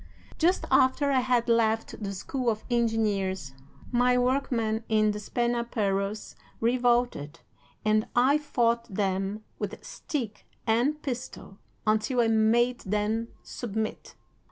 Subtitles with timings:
[0.39, 3.53] Just after I had left the School of Engineers,
[3.91, 7.41] my workmen in Despenaperros revolted,
[7.85, 14.15] and I fought them with stick and pistol until I made them submit.